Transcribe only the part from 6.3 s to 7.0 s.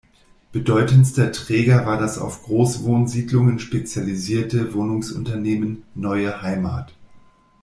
Heimat.